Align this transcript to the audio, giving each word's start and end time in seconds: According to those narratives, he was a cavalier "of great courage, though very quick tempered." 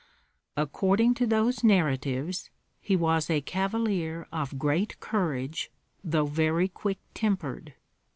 According 0.57 1.13
to 1.13 1.27
those 1.27 1.63
narratives, 1.63 2.49
he 2.79 2.95
was 2.95 3.29
a 3.29 3.39
cavalier 3.41 4.25
"of 4.31 4.57
great 4.57 4.99
courage, 4.99 5.69
though 6.03 6.25
very 6.25 6.67
quick 6.67 6.97
tempered." 7.13 7.75